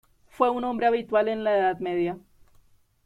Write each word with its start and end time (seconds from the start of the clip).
Fue 0.31 0.49
un 0.49 0.61
nombre 0.61 0.87
habitual 0.87 1.27
en 1.27 1.43
la 1.43 1.55
edad 1.55 1.77
media. 1.77 2.17